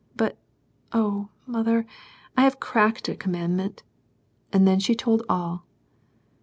[0.15, 0.35] But
[0.93, 1.85] oh, mother,
[2.35, 3.83] I have cracked a commandment:"
[4.51, 5.67] and then she told all.